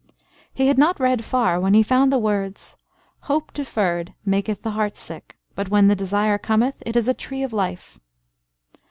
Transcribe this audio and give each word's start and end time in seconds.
He 0.51 0.65
had 0.65 0.79
not 0.79 0.99
read 0.99 1.23
far, 1.23 1.59
when 1.59 1.75
he 1.75 1.83
found 1.83 2.11
the 2.11 2.17
words, 2.17 2.75
"Hope 3.29 3.53
deferred 3.53 4.15
maketh 4.25 4.63
the 4.63 4.71
heart 4.71 4.97
sick; 4.97 5.37
but 5.53 5.69
when 5.69 5.89
the 5.89 5.95
desire 5.95 6.39
cometh, 6.39 6.81
it 6.87 6.95
is 6.95 7.07
a 7.07 7.13
tree 7.13 7.43
of 7.43 7.53
life." 7.53 7.99